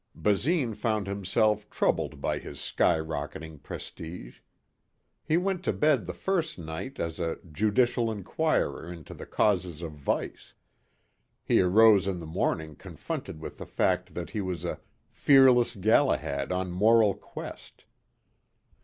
[0.15, 4.39] Basine found himself troubled by his sky rocketing prestige.
[5.23, 9.91] He went to bed the first night as a "judicial inquirer into the causes of
[9.91, 10.55] vice."
[11.43, 14.79] He arose in the morning confronted with the fact that he was a
[15.11, 17.85] "fearless Galahad on Moral Quest."